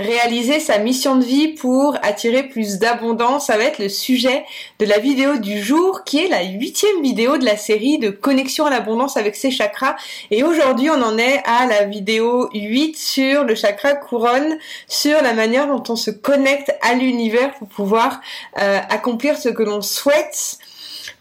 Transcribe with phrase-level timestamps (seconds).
[0.00, 3.46] réaliser sa mission de vie pour attirer plus d'abondance.
[3.46, 4.44] Ça va être le sujet
[4.78, 8.66] de la vidéo du jour qui est la huitième vidéo de la série de connexion
[8.66, 9.96] à l'abondance avec ses chakras.
[10.30, 14.58] Et aujourd'hui, on en est à la vidéo 8 sur le chakra couronne,
[14.88, 18.20] sur la manière dont on se connecte à l'univers pour pouvoir
[18.60, 20.58] euh, accomplir ce que l'on souhaite.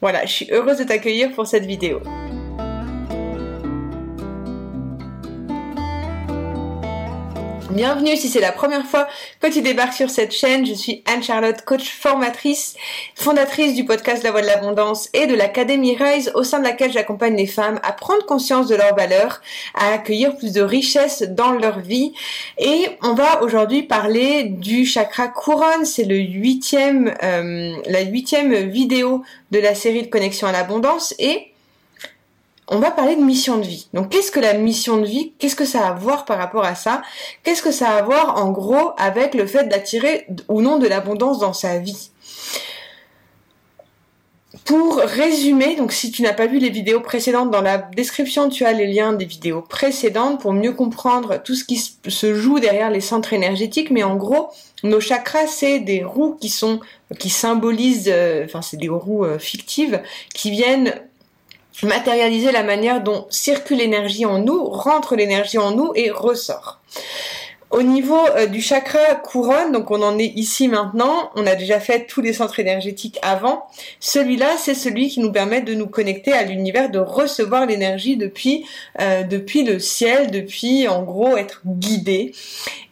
[0.01, 1.99] Voilà, je suis heureuse de t'accueillir pour cette vidéo.
[7.71, 9.07] Bienvenue si c'est la première fois
[9.39, 10.65] que tu débarques sur cette chaîne.
[10.65, 12.75] Je suis Anne-Charlotte, coach formatrice,
[13.13, 16.91] fondatrice du podcast La Voix de l'Abondance et de l'Académie Rise au sein de laquelle
[16.91, 19.41] j'accompagne les femmes à prendre conscience de leurs valeurs,
[19.75, 22.11] à accueillir plus de richesse dans leur vie.
[22.57, 25.85] Et on va aujourd'hui parler du chakra couronne.
[25.85, 31.48] C'est le huitième, euh, la huitième vidéo de la série de connexion à l'abondance et
[32.69, 33.87] on va parler de mission de vie.
[33.93, 35.33] Donc qu'est-ce que la mission de vie?
[35.39, 37.01] Qu'est-ce que ça a à voir par rapport à ça?
[37.43, 40.87] Qu'est-ce que ça a à voir en gros avec le fait d'attirer ou non de
[40.87, 42.11] l'abondance dans sa vie?
[44.65, 48.65] Pour résumer, donc si tu n'as pas vu les vidéos précédentes, dans la description tu
[48.65, 52.91] as les liens des vidéos précédentes pour mieux comprendre tout ce qui se joue derrière
[52.91, 53.89] les centres énergétiques.
[53.89, 54.49] Mais en gros,
[54.83, 56.81] nos chakras c'est des roues qui sont
[57.17, 60.03] qui symbolisent, euh, enfin c'est des roues euh, fictives
[60.35, 60.93] qui viennent
[61.83, 66.79] matérialiser la manière dont circule l'énergie en nous, rentre l'énergie en nous et ressort.
[67.71, 71.79] Au niveau euh, du chakra couronne, donc on en est ici maintenant, on a déjà
[71.79, 73.67] fait tous les centres énergétiques avant.
[73.99, 78.65] Celui-là, c'est celui qui nous permet de nous connecter à l'univers, de recevoir l'énergie depuis
[78.99, 82.33] euh, depuis le ciel, depuis en gros être guidé.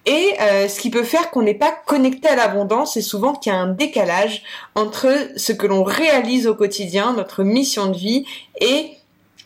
[0.05, 3.51] Et euh, ce qui peut faire qu'on n'est pas connecté à l'abondance, c'est souvent qu'il
[3.51, 4.43] y a un décalage
[4.75, 8.25] entre ce que l'on réalise au quotidien, notre mission de vie,
[8.61, 8.91] et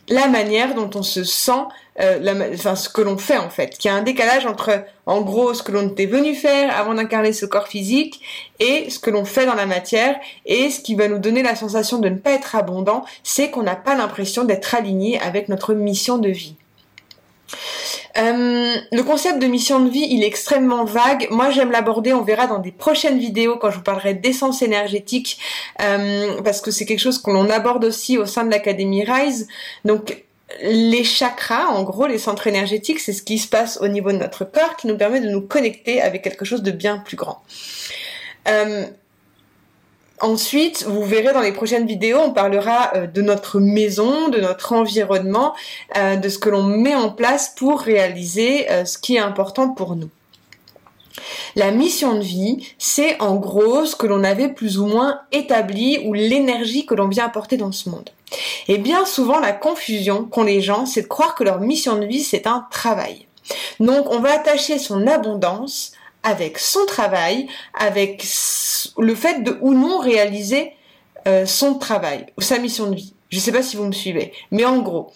[0.08, 1.64] la manière dont on se sent,
[2.00, 5.20] euh, enfin ce que l'on fait en fait, qu'il y a un décalage entre en
[5.20, 8.20] gros ce que l'on était venu faire avant d'incarner ce corps physique
[8.58, 11.54] et ce que l'on fait dans la matière et ce qui va nous donner la
[11.54, 15.74] sensation de ne pas être abondant, c'est qu'on n'a pas l'impression d'être aligné avec notre
[15.74, 16.56] mission de vie.
[18.18, 21.28] Euh, le concept de mission de vie, il est extrêmement vague.
[21.30, 22.12] Moi, j'aime l'aborder.
[22.12, 25.38] On verra dans des prochaines vidéos quand je vous parlerai d'essence énergétique,
[25.80, 29.48] euh, parce que c'est quelque chose que l'on aborde aussi au sein de l'Académie Rise.
[29.84, 30.24] Donc,
[30.60, 34.18] les chakras, en gros, les centres énergétiques, c'est ce qui se passe au niveau de
[34.18, 37.42] notre corps qui nous permet de nous connecter avec quelque chose de bien plus grand.
[38.48, 38.84] Euh,
[40.22, 44.72] Ensuite, vous verrez dans les prochaines vidéos, on parlera euh, de notre maison, de notre
[44.72, 45.52] environnement,
[45.96, 49.70] euh, de ce que l'on met en place pour réaliser euh, ce qui est important
[49.70, 50.10] pour nous.
[51.56, 55.98] La mission de vie, c'est en gros ce que l'on avait plus ou moins établi
[56.04, 58.10] ou l'énergie que l'on vient apporter dans ce monde.
[58.68, 62.06] Et bien souvent, la confusion qu'ont les gens, c'est de croire que leur mission de
[62.06, 63.26] vie, c'est un travail.
[63.80, 68.24] Donc, on va attacher son abondance avec son travail, avec
[68.98, 70.72] le fait de ou non réaliser
[71.26, 73.14] euh, son travail ou sa mission de vie.
[73.30, 75.12] Je ne sais pas si vous me suivez, mais en gros,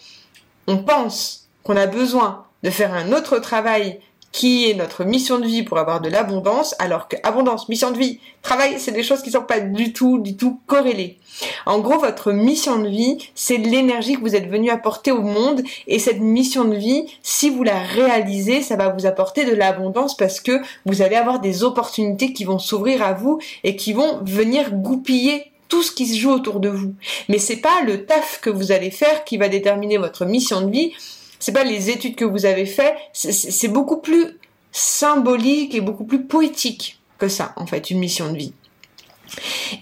[0.67, 3.99] on pense qu'on a besoin de faire un autre travail
[4.31, 7.97] qui est notre mission de vie pour avoir de l'abondance, alors que abondance, mission de
[7.97, 11.17] vie, travail, c'est des choses qui sont pas du tout, du tout corrélées.
[11.65, 15.61] En gros, votre mission de vie, c'est l'énergie que vous êtes venu apporter au monde,
[15.87, 20.15] et cette mission de vie, si vous la réalisez, ça va vous apporter de l'abondance
[20.15, 24.19] parce que vous allez avoir des opportunités qui vont s'ouvrir à vous et qui vont
[24.23, 26.93] venir goupiller tout ce qui se joue autour de vous.
[27.29, 30.71] Mais c'est pas le taf que vous allez faire qui va déterminer votre mission de
[30.71, 30.93] vie,
[31.39, 34.37] c'est pas les études que vous avez fait, c'est beaucoup plus
[34.71, 38.53] symbolique et beaucoup plus poétique que ça, en fait, une mission de vie.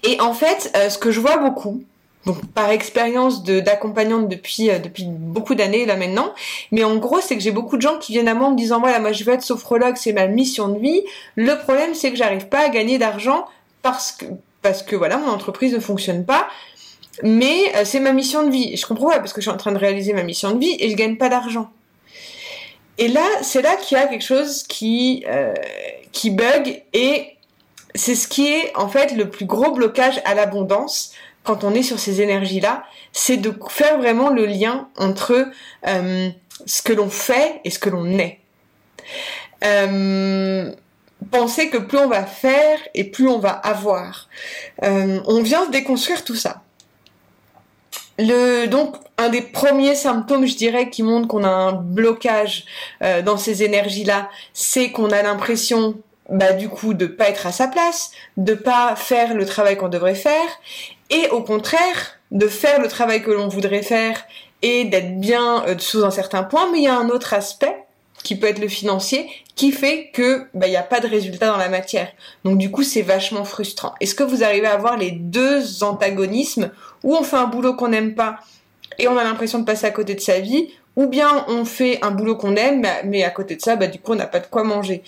[0.03, 1.83] Et en fait, euh, ce que je vois beaucoup,
[2.53, 6.33] par expérience d'accompagnante depuis euh, depuis beaucoup d'années là maintenant,
[6.71, 8.57] mais en gros c'est que j'ai beaucoup de gens qui viennent à moi en me
[8.57, 11.03] disant voilà moi je veux être sophrologue c'est ma mission de vie.
[11.35, 13.45] Le problème c'est que j'arrive pas à gagner d'argent
[13.81, 14.25] parce que
[14.61, 16.47] parce que voilà mon entreprise ne fonctionne pas
[17.23, 18.75] mais euh, c'est ma mission de vie.
[18.75, 20.75] je comprends pas parce que je suis en train de réaliser ma mission de vie
[20.79, 21.69] et je gagne pas d'argent.
[22.97, 25.53] Et là, c'est là qu'il y a quelque chose qui euh,
[26.11, 27.35] qui bug et
[27.93, 31.13] c'est ce qui est en fait le plus gros blocage à l'abondance
[31.45, 32.83] quand on est sur ces énergies-là,
[33.13, 35.47] c'est de faire vraiment le lien entre
[35.87, 36.29] euh,
[36.65, 38.39] ce que l'on fait et ce que l'on est.
[39.63, 40.71] Euh,
[41.31, 44.27] penser que plus on va faire et plus on va avoir.
[44.83, 46.63] Euh, on vient de déconstruire tout ça.
[48.17, 52.65] Le, donc, un des premiers symptômes, je dirais, qui montre qu'on a un blocage
[53.03, 55.95] euh, dans ces énergies-là, c'est qu'on a l'impression,
[56.29, 59.89] bah, du coup, de pas être à sa place, de pas faire le travail qu'on
[59.89, 60.47] devrait faire,
[61.09, 64.23] et au contraire, de faire le travail que l'on voudrait faire
[64.61, 66.69] et d'être bien euh, sous un certain point.
[66.71, 67.84] Mais il y a un autre aspect
[68.25, 71.45] qui peut être le financier, qui fait que bah il y a pas de résultat
[71.45, 72.11] dans la matière.
[72.43, 73.93] Donc du coup c'est vachement frustrant.
[74.01, 76.71] Est-ce que vous arrivez à avoir les deux antagonismes?
[77.03, 78.39] Où on fait un boulot qu'on n'aime pas
[78.97, 81.99] et on a l'impression de passer à côté de sa vie, ou bien on fait
[82.01, 84.39] un boulot qu'on aime mais à côté de ça bah du coup on n'a pas
[84.39, 85.03] de quoi manger.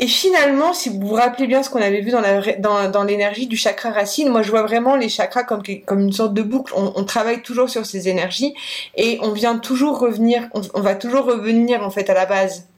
[0.00, 3.90] Et finalement, si vous vous rappelez bien ce qu'on avait vu dans, l'énergie du chakra
[3.90, 6.72] racine, moi je vois vraiment les chakras comme, une sorte de boucle.
[6.76, 8.54] On, travaille toujours sur ces énergies
[8.96, 12.68] et on vient toujours revenir, on, va toujours revenir en fait à la base.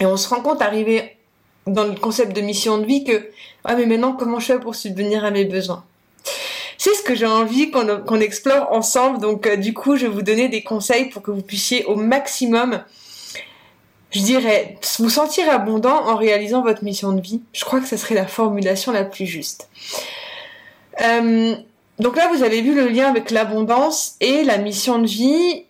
[0.00, 1.16] Et on se rend compte arrivé
[1.66, 3.28] dans le concept de mission de vie que
[3.64, 5.84] ah mais maintenant comment je fais pour subvenir à mes besoins?
[6.78, 9.18] C'est ce que j'ai envie qu'on, qu'on explore ensemble.
[9.18, 11.96] Donc, euh, du coup, je vais vous donner des conseils pour que vous puissiez au
[11.96, 12.84] maximum
[14.10, 17.42] je dirais, vous sentir abondant en réalisant votre mission de vie.
[17.52, 19.68] Je crois que ce serait la formulation la plus juste.
[21.02, 21.54] Euh,
[21.98, 25.64] donc là, vous avez vu le lien avec l'abondance et la mission de vie.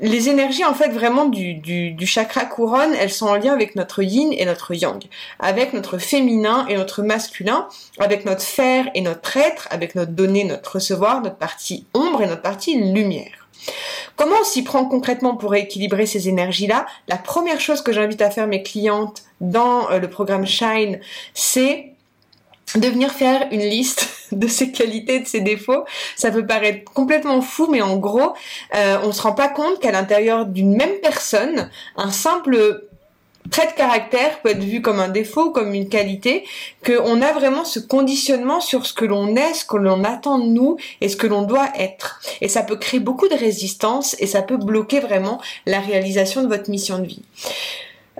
[0.00, 3.76] Les énergies, en fait, vraiment du, du, du, chakra couronne, elles sont en lien avec
[3.76, 5.02] notre yin et notre yang,
[5.38, 7.68] avec notre féminin et notre masculin,
[7.98, 12.26] avec notre faire et notre être, avec notre donner, notre recevoir, notre partie ombre et
[12.26, 13.48] notre partie lumière.
[14.20, 16.84] Comment on s'y prend concrètement pour équilibrer ces énergies-là?
[17.08, 21.00] La première chose que j'invite à faire mes clientes dans euh, le programme Shine,
[21.32, 21.94] c'est
[22.74, 25.86] de venir faire une liste de ses qualités, de ses défauts.
[26.16, 28.34] Ça peut paraître complètement fou, mais en gros,
[28.74, 32.89] euh, on se rend pas compte qu'à l'intérieur d'une même personne, un simple
[33.50, 36.44] trait de caractère peut être vu comme un défaut, comme une qualité,
[36.84, 40.46] qu'on a vraiment ce conditionnement sur ce que l'on est, ce que l'on attend de
[40.46, 42.20] nous et ce que l'on doit être.
[42.40, 46.48] Et ça peut créer beaucoup de résistance et ça peut bloquer vraiment la réalisation de
[46.48, 47.22] votre mission de vie.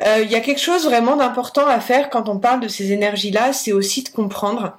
[0.06, 2.92] Euh, il y a quelque chose vraiment d'important à faire quand on parle de ces
[2.92, 4.78] énergies-là, c'est aussi de comprendre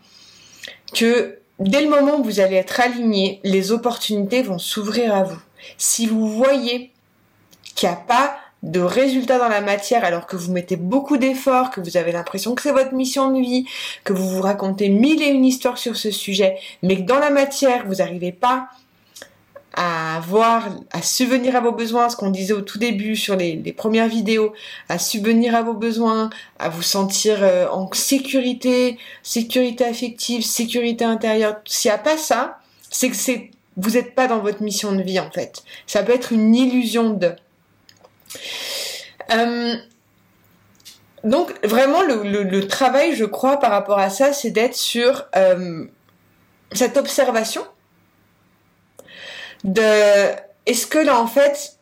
[0.93, 5.39] que dès le moment où vous allez être aligné, les opportunités vont s'ouvrir à vous.
[5.77, 6.91] Si vous voyez
[7.75, 11.71] qu'il n'y a pas de résultats dans la matière alors que vous mettez beaucoup d'efforts,
[11.71, 13.65] que vous avez l'impression que c'est votre mission de vie,
[14.03, 17.31] que vous vous racontez mille et une histoires sur ce sujet, mais que dans la
[17.31, 18.69] matière, vous n'arrivez pas
[19.73, 23.55] à voir, à subvenir à vos besoins, ce qu'on disait au tout début sur les,
[23.71, 24.53] premières vidéos,
[24.89, 26.29] à subvenir à vos besoins,
[26.59, 31.61] à vous sentir euh, en sécurité, sécurité affective, sécurité intérieure.
[31.65, 32.59] S'il n'y a pas ça,
[32.89, 35.63] c'est que c'est, vous n'êtes pas dans votre mission de vie en fait.
[35.87, 37.31] Ça peut être une illusion de.
[39.31, 39.75] Euh,
[41.23, 45.85] donc vraiment le, travail, je crois, par rapport à ça, c'est d'être sur euh,
[46.71, 47.63] cette observation
[49.63, 50.31] de
[50.65, 51.77] est-ce que là en fait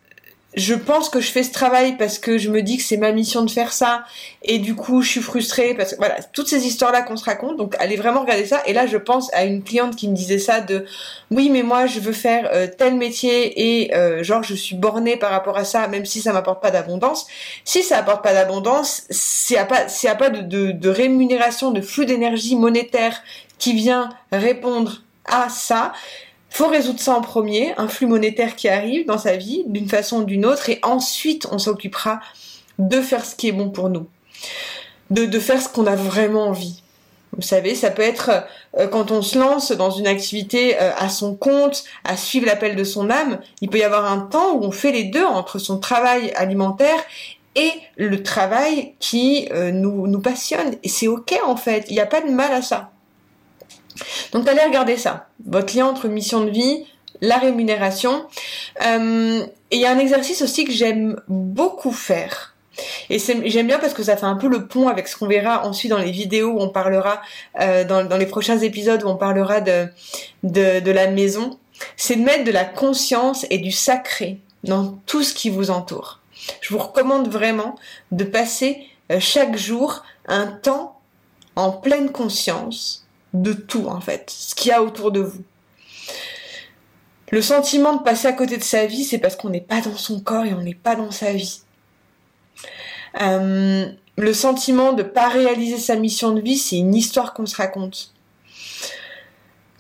[0.56, 3.12] je pense que je fais ce travail parce que je me dis que c'est ma
[3.12, 4.04] mission de faire ça.
[4.42, 7.26] Et du coup je suis frustrée parce que voilà toutes ces histoires là qu'on se
[7.26, 8.62] raconte donc allez vraiment regarder ça.
[8.66, 10.86] Et là je pense à une cliente qui me disait ça de
[11.30, 15.18] oui mais moi je veux faire euh, tel métier et euh, genre je suis bornée
[15.18, 17.28] par rapport à ça même si ça m'apporte pas d'abondance.
[17.64, 22.08] Si ça apporte pas d'abondance s'il y a pas s'il pas de rémunération de flux
[22.08, 23.22] d'énergie monétaire
[23.60, 25.94] qui vient répondre à ça
[26.50, 30.22] faut résoudre ça en premier, un flux monétaire qui arrive dans sa vie d'une façon
[30.22, 32.20] ou d'une autre, et ensuite on s'occupera
[32.80, 34.08] de faire ce qui est bon pour nous,
[35.10, 36.82] de, de faire ce qu'on a vraiment envie.
[37.36, 38.32] Vous savez, ça peut être
[38.78, 42.76] euh, quand on se lance dans une activité euh, à son compte, à suivre l'appel
[42.76, 45.60] de son âme, il peut y avoir un temps où on fait les deux entre
[45.60, 47.00] son travail alimentaire
[47.56, 50.76] et le travail qui euh, nous, nous passionne.
[50.84, 52.92] Et c'est ok en fait, il n'y a pas de mal à ça.
[54.32, 56.86] Donc allez regarder ça, votre lien entre mission de vie,
[57.22, 58.26] la rémunération.
[58.86, 59.42] Euh,
[59.72, 62.56] et il y a un exercice aussi que j'aime beaucoup faire.
[63.10, 65.66] Et j'aime bien parce que ça fait un peu le pont avec ce qu'on verra
[65.66, 67.22] ensuite dans les vidéos où on parlera,
[67.60, 69.88] euh, dans, les prochains épisodes où on parlera de,
[70.44, 71.60] de, de la maison.
[71.98, 76.20] C'est de mettre de la conscience et du sacré dans tout ce qui vous entoure.
[76.62, 77.76] Je vous recommande vraiment
[78.12, 81.00] de passer euh, chaque jour un temps
[81.56, 85.44] en pleine conscience de tout en fait, ce qu'il y a autour de vous.
[87.32, 89.96] Le sentiment de passer à côté de sa vie, c'est parce qu'on n'est pas dans
[89.96, 91.62] son corps et on n'est pas dans sa vie.
[93.22, 97.56] Euh, le sentiment de pas réaliser sa mission de vie, c'est une histoire qu'on se
[97.56, 98.14] raconte.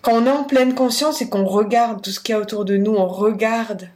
[0.01, 2.65] Quand on est en pleine conscience et qu'on regarde tout ce qu'il y a autour
[2.65, 3.89] de nous, on regarde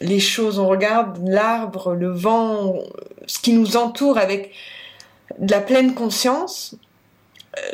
[0.00, 2.74] les choses, on regarde l'arbre, le vent,
[3.26, 4.52] ce qui nous entoure avec
[5.38, 6.74] de la pleine conscience,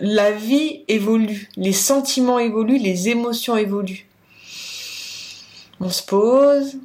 [0.00, 4.06] la vie évolue, les sentiments évoluent, les émotions évoluent.
[5.80, 6.78] On se pose,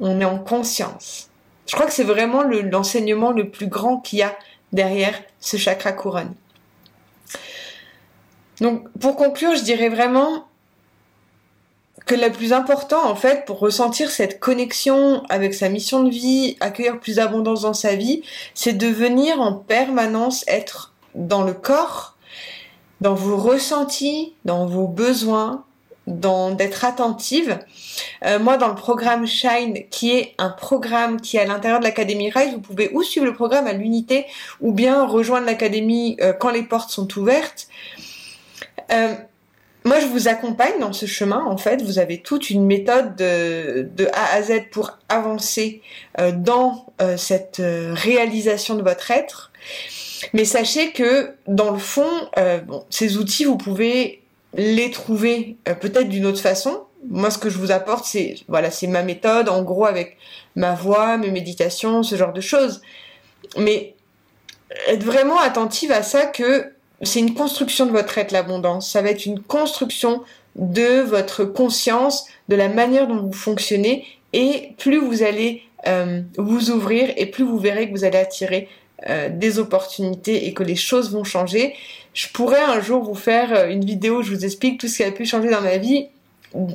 [0.00, 1.28] on est en conscience.
[1.66, 4.36] Je crois que c'est vraiment l'enseignement le, plus grand qu'il y a
[4.72, 6.34] derrière ce chakra couronne.
[8.60, 10.46] Donc, pour conclure, je dirais vraiment
[12.06, 16.56] que le plus important en fait pour ressentir cette connexion avec sa mission de vie,
[16.60, 18.22] accueillir plus d'abondance dans sa vie,
[18.52, 22.13] c'est de venir en permanence être dans le corps,
[23.00, 25.64] dans vos ressentis, dans vos besoins,
[26.06, 27.58] dans d'être attentive.
[28.24, 31.84] Euh, moi, dans le programme Shine, qui est un programme qui est à l'intérieur de
[31.84, 34.26] l'Académie Rise, vous pouvez ou suivre le programme à l'unité,
[34.60, 37.68] ou bien rejoindre l'Académie euh, quand les portes sont ouvertes.
[38.92, 39.14] Euh,
[39.84, 41.44] moi, je vous accompagne dans ce chemin.
[41.44, 45.82] En fait, vous avez toute une méthode de, A à Z pour avancer
[46.36, 46.86] dans
[47.18, 49.52] cette réalisation de votre être.
[50.32, 52.08] Mais sachez que dans le fond,
[52.66, 54.22] bon, ces outils, vous pouvez
[54.56, 56.82] les trouver peut-être d'une autre façon.
[57.10, 60.16] Moi, ce que je vous apporte, c'est voilà, c'est ma méthode, en gros, avec
[60.56, 62.80] ma voix, mes méditations, ce genre de choses.
[63.58, 63.94] Mais
[64.86, 68.90] être vraiment attentive à ça que c'est une construction de votre être l'abondance.
[68.90, 70.22] Ça va être une construction
[70.56, 76.70] de votre conscience, de la manière dont vous fonctionnez, et plus vous allez euh, vous
[76.70, 78.68] ouvrir, et plus vous verrez que vous allez attirer
[79.08, 81.74] euh, des opportunités et que les choses vont changer.
[82.14, 84.96] Je pourrais un jour vous faire euh, une vidéo où je vous explique tout ce
[84.96, 86.08] qui a pu changer dans ma vie.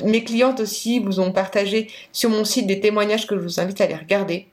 [0.03, 3.79] Mes clientes aussi vous ont partagé sur mon site des témoignages que je vous invite
[3.81, 4.47] à les regarder.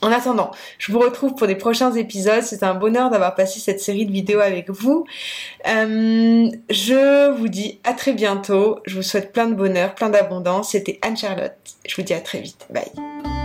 [0.00, 2.42] En attendant, je vous retrouve pour des prochains épisodes.
[2.42, 5.06] C'est un bonheur d'avoir passé cette série de vidéos avec vous.
[5.66, 8.78] Euh, je vous dis à très bientôt.
[8.86, 10.70] Je vous souhaite plein de bonheur, plein d'abondance.
[10.70, 11.56] C'était Anne-Charlotte.
[11.86, 12.66] Je vous dis à très vite.
[12.70, 13.37] Bye.